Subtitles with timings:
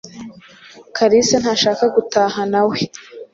[0.95, 2.77] Kalisa ntashaka gutaha nawe.